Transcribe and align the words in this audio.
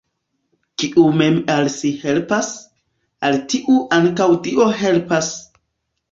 Kiu 0.83 1.01
mem 1.17 1.35
al 1.55 1.67
si 1.73 1.91
helpas, 2.05 2.49
al 3.29 3.37
tiu 3.51 3.75
ankaŭ 3.99 4.27
Dio 4.47 4.67
helpas! 4.81 5.29